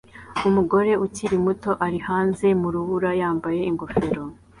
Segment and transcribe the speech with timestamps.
[0.47, 4.23] Umugore ukiri muto ari hanze mu rubura yambaye ingofero